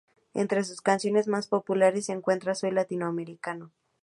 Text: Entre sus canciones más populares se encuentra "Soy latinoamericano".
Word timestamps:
Entre 0.33 0.63
sus 0.63 0.81
canciones 0.81 1.27
más 1.27 1.47
populares 1.47 2.07
se 2.07 2.13
encuentra 2.13 2.55
"Soy 2.55 2.71
latinoamericano". 2.71 3.71